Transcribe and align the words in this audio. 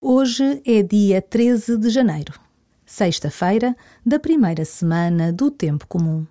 Hoje 0.00 0.62
é 0.64 0.80
dia 0.80 1.20
13 1.20 1.76
de 1.76 1.90
janeiro, 1.90 2.32
sexta-feira 2.86 3.76
da 4.06 4.16
primeira 4.16 4.64
semana 4.64 5.32
do 5.32 5.50
Tempo 5.50 5.88
Comum. 5.88 6.24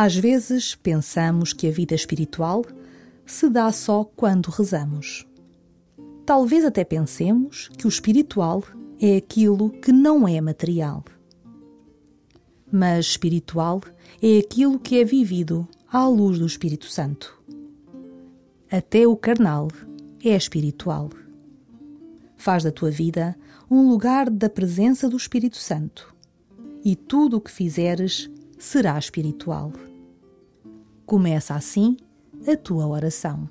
Às 0.00 0.14
vezes 0.14 0.76
pensamos 0.76 1.52
que 1.52 1.66
a 1.66 1.72
vida 1.72 1.92
espiritual 1.92 2.64
se 3.26 3.50
dá 3.50 3.72
só 3.72 4.04
quando 4.04 4.46
rezamos. 4.46 5.26
Talvez 6.24 6.64
até 6.64 6.84
pensemos 6.84 7.68
que 7.76 7.84
o 7.84 7.88
espiritual 7.88 8.62
é 9.00 9.16
aquilo 9.16 9.70
que 9.70 9.90
não 9.90 10.28
é 10.28 10.40
material. 10.40 11.04
Mas 12.70 13.06
espiritual 13.06 13.80
é 14.22 14.38
aquilo 14.38 14.78
que 14.78 15.00
é 15.00 15.04
vivido 15.04 15.66
à 15.90 16.06
luz 16.06 16.38
do 16.38 16.46
Espírito 16.46 16.86
Santo. 16.86 17.36
Até 18.70 19.04
o 19.04 19.16
carnal 19.16 19.66
é 20.24 20.36
espiritual. 20.36 21.10
Faz 22.36 22.62
da 22.62 22.70
tua 22.70 22.92
vida 22.92 23.36
um 23.68 23.90
lugar 23.90 24.30
da 24.30 24.48
presença 24.48 25.08
do 25.08 25.16
Espírito 25.16 25.56
Santo 25.56 26.14
e 26.84 26.94
tudo 26.94 27.38
o 27.38 27.40
que 27.40 27.50
fizeres 27.50 28.30
será 28.56 28.96
espiritual. 28.96 29.72
Começa 31.08 31.54
assim 31.54 31.96
a 32.46 32.54
tua 32.54 32.86
oração. 32.86 33.48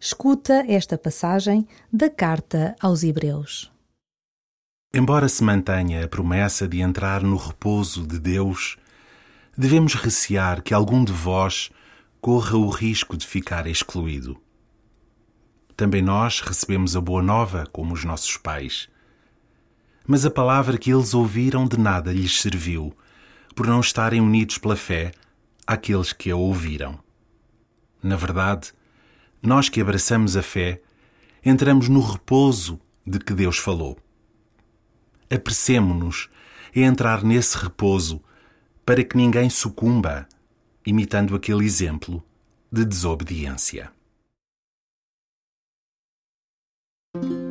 Escuta 0.00 0.64
esta 0.66 0.96
passagem 0.96 1.68
da 1.92 2.08
carta 2.08 2.74
aos 2.80 3.02
Hebreus. 3.02 3.70
Embora 4.94 5.28
se 5.28 5.44
mantenha 5.44 6.02
a 6.02 6.08
promessa 6.08 6.66
de 6.66 6.80
entrar 6.80 7.22
no 7.22 7.36
repouso 7.36 8.06
de 8.06 8.18
Deus, 8.18 8.78
devemos 9.56 9.94
recear 9.94 10.62
que 10.62 10.72
algum 10.72 11.04
de 11.04 11.12
vós 11.12 11.70
corra 12.22 12.56
o 12.56 12.70
risco 12.70 13.18
de 13.18 13.26
ficar 13.26 13.66
excluído. 13.66 14.40
Também 15.78 16.02
nós 16.02 16.40
recebemos 16.40 16.96
a 16.96 17.00
boa 17.00 17.22
nova 17.22 17.64
como 17.70 17.94
os 17.94 18.04
nossos 18.04 18.36
pais. 18.36 18.88
Mas 20.04 20.26
a 20.26 20.30
palavra 20.30 20.76
que 20.76 20.92
eles 20.92 21.14
ouviram 21.14 21.68
de 21.68 21.78
nada 21.78 22.12
lhes 22.12 22.40
serviu, 22.40 22.92
por 23.54 23.64
não 23.64 23.78
estarem 23.78 24.20
unidos 24.20 24.58
pela 24.58 24.74
fé 24.74 25.12
àqueles 25.64 26.12
que 26.12 26.32
a 26.32 26.36
ouviram. 26.36 26.98
Na 28.02 28.16
verdade, 28.16 28.72
nós 29.40 29.68
que 29.68 29.80
abraçamos 29.80 30.36
a 30.36 30.42
fé, 30.42 30.82
entramos 31.44 31.88
no 31.88 32.00
repouso 32.00 32.80
de 33.06 33.20
que 33.20 33.32
Deus 33.32 33.56
falou. 33.56 33.96
Apressemo-nos 35.30 36.28
a 36.74 36.80
entrar 36.80 37.22
nesse 37.22 37.56
repouso 37.56 38.20
para 38.84 39.04
que 39.04 39.16
ninguém 39.16 39.48
sucumba, 39.48 40.26
imitando 40.84 41.36
aquele 41.36 41.64
exemplo 41.64 42.20
de 42.68 42.84
desobediência. 42.84 43.96
thank 47.20 47.32
you 47.32 47.47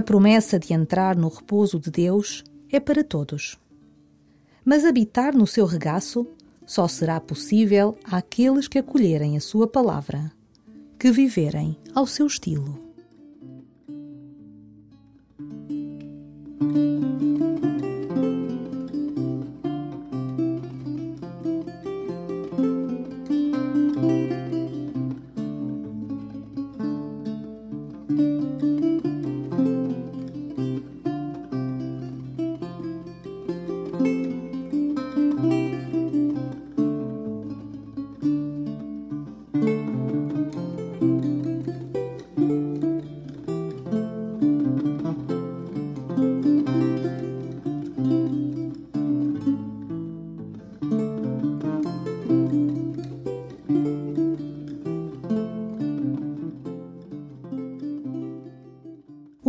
A 0.00 0.02
promessa 0.02 0.58
de 0.58 0.72
entrar 0.72 1.14
no 1.14 1.28
repouso 1.28 1.78
de 1.78 1.90
Deus 1.90 2.42
é 2.72 2.80
para 2.80 3.04
todos. 3.04 3.58
Mas 4.64 4.82
habitar 4.82 5.36
no 5.36 5.46
seu 5.46 5.66
regaço 5.66 6.26
só 6.64 6.88
será 6.88 7.20
possível 7.20 7.98
àqueles 8.04 8.66
que 8.66 8.78
acolherem 8.78 9.36
a 9.36 9.40
sua 9.42 9.66
palavra, 9.66 10.32
que 10.98 11.10
viverem 11.12 11.76
ao 11.94 12.06
seu 12.06 12.26
estilo. 12.26 12.89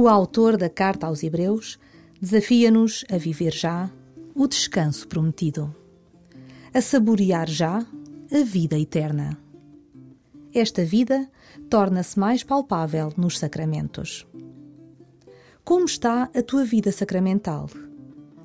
O 0.01 0.07
autor 0.07 0.57
da 0.57 0.68
carta 0.68 1.06
aos 1.06 1.21
Hebreus 1.21 1.77
desafia-nos 2.19 3.06
a 3.07 3.19
viver 3.19 3.53
já 3.53 3.88
o 4.33 4.48
descanso 4.48 5.07
prometido, 5.07 5.75
a 6.74 6.81
saborear 6.81 7.48
já 7.48 7.86
a 8.31 8.44
vida 8.44 8.80
eterna. 8.80 9.38
Esta 10.51 10.83
vida 10.83 11.30
torna-se 11.69 12.19
mais 12.19 12.42
palpável 12.42 13.13
nos 13.15 13.38
sacramentos. 13.38 14.25
Como 15.63 15.86
está 15.86 16.31
a 16.33 16.42
tua 16.42 16.65
vida 16.65 16.92
sacramental? 16.92 17.69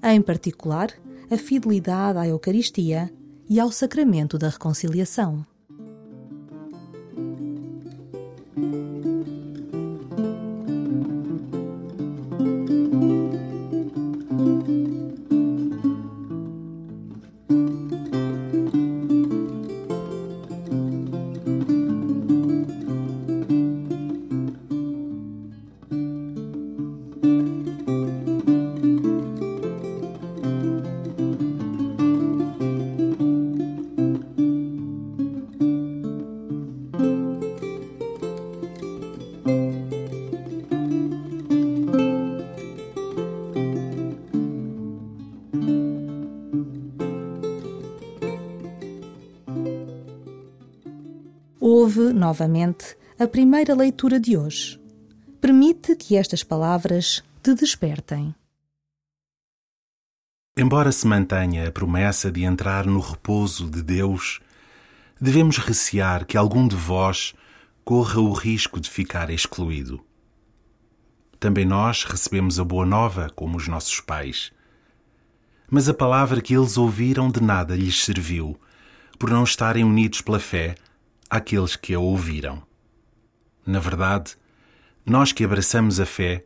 Em 0.03 0.21
particular, 0.21 0.93
a 1.31 1.39
fidelidade 1.39 2.19
à 2.19 2.29
Eucaristia 2.29 3.11
e 3.49 3.59
ao 3.59 3.73
sacramento 3.73 4.37
da 4.37 4.51
reconciliação. 4.51 5.43
Ouve 51.87 52.13
novamente 52.13 52.97
a 53.17 53.29
primeira 53.29 53.73
leitura 53.73 54.19
de 54.19 54.37
hoje. 54.37 54.77
Permite 55.41 55.95
que 55.95 56.17
estas 56.17 56.43
palavras 56.43 57.23
te 57.41 57.55
despertem. 57.55 58.35
Embora 60.57 60.91
se 60.91 61.07
mantenha 61.07 61.69
a 61.69 61.71
promessa 61.71 62.29
de 62.29 62.43
entrar 62.43 62.87
no 62.87 62.99
repouso 62.99 63.71
de 63.71 63.85
Deus, 63.85 64.41
devemos 65.21 65.59
recear 65.59 66.27
que 66.27 66.37
algum 66.37 66.67
de 66.67 66.75
vós 66.75 67.35
corra 67.85 68.21
o 68.21 68.33
risco 68.33 68.81
de 68.81 68.91
ficar 68.91 69.31
excluído. 69.31 70.05
Também 71.39 71.65
nós 71.65 72.03
recebemos 72.03 72.59
a 72.59 72.65
boa 72.65 72.85
nova 72.85 73.31
como 73.31 73.57
os 73.57 73.69
nossos 73.69 74.01
pais. 74.01 74.51
Mas 75.71 75.89
a 75.89 75.95
palavra 75.95 76.41
que 76.41 76.57
eles 76.57 76.77
ouviram 76.77 77.31
de 77.31 77.41
nada 77.41 77.77
lhes 77.77 78.03
serviu, 78.03 78.59
por 79.21 79.31
não 79.31 79.45
estarem 79.45 79.85
unidos 79.85 80.21
pela 80.21 80.41
fé 80.41 80.75
àqueles 81.29 81.77
que 81.77 81.95
a 81.95 81.99
ouviram. 81.99 82.63
Na 83.67 83.79
verdade, 83.79 84.37
nós 85.05 85.33
que 85.33 85.45
abraçamos 85.45 86.01
a 86.01 86.07
fé, 86.07 86.45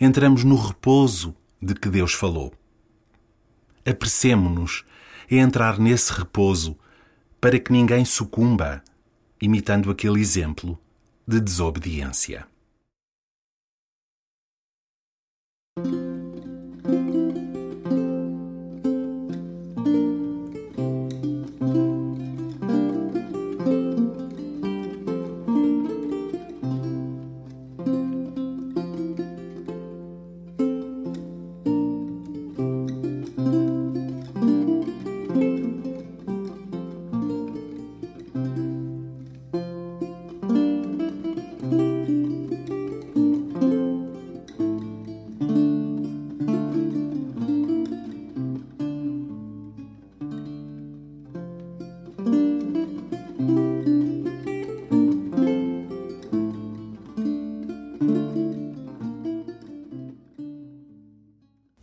entramos 0.00 0.44
no 0.44 0.56
repouso 0.56 1.34
de 1.60 1.74
que 1.74 1.88
Deus 1.88 2.12
falou. 2.12 2.52
Apressemo-nos 3.84 4.84
a 5.30 5.34
entrar 5.34 5.78
nesse 5.78 6.12
repouso 6.12 6.76
para 7.40 7.58
que 7.58 7.72
ninguém 7.72 8.04
sucumba, 8.04 8.82
imitando 9.40 9.90
aquele 9.90 10.20
exemplo 10.20 10.78
de 11.26 11.40
desobediência. 11.40 12.46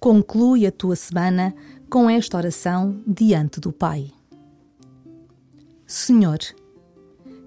Conclui 0.06 0.68
a 0.68 0.72
tua 0.72 0.96
semana 0.96 1.56
com 1.90 2.08
esta 2.08 2.38
oração 2.38 3.02
diante 3.08 3.60
do 3.60 3.72
Pai. 3.72 4.12
Senhor, 5.88 6.38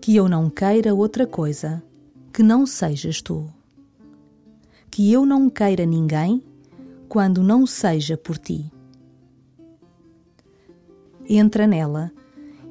que 0.00 0.16
eu 0.16 0.28
não 0.28 0.50
queira 0.50 0.92
outra 0.92 1.24
coisa 1.24 1.80
que 2.32 2.42
não 2.42 2.66
sejas 2.66 3.22
tu. 3.22 3.48
Que 4.90 5.12
eu 5.12 5.24
não 5.24 5.48
queira 5.48 5.86
ninguém 5.86 6.42
quando 7.08 7.44
não 7.44 7.64
seja 7.64 8.16
por 8.16 8.36
ti. 8.36 8.68
Entra 11.28 11.64
nela 11.64 12.10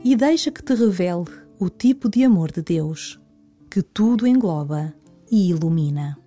e 0.04 0.18
deixa 0.18 0.52
que 0.52 0.62
te 0.62 0.74
revele 0.74 1.24
o 1.58 1.70
tipo 1.70 2.10
de 2.10 2.26
amor 2.26 2.52
de 2.52 2.62
Deus 2.62 3.22
que 3.72 3.82
tudo 3.82 4.28
engloba 4.28 4.94
e 5.32 5.50
ilumina. 5.50 6.27